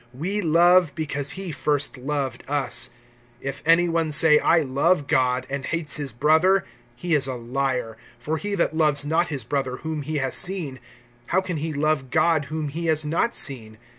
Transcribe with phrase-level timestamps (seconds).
[0.17, 2.89] (19)We love, because he first loved us.
[3.43, 7.97] (20)If any one say, I love God, and hates his brother, he is a liar;
[8.17, 10.79] for he that loves not his brother whom he has seen,
[11.27, 13.77] how can he love God whom he has not seen?